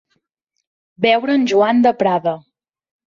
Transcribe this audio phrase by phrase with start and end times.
[1.05, 2.33] Veure en Joan de Prada.